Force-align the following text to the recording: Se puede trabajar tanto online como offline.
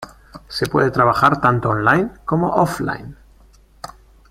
Se 0.47 0.65
puede 0.65 0.89
trabajar 0.89 1.39
tanto 1.39 1.69
online 1.69 2.09
como 2.25 2.49
offline. 2.55 3.15